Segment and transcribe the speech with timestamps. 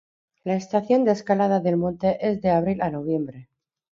[0.43, 3.49] La estación de escalada del monte es de abril a noviembre.